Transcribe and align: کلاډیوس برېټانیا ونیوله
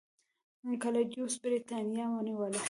کلاډیوس 0.81 1.33
برېټانیا 1.43 2.05
ونیوله 2.11 2.59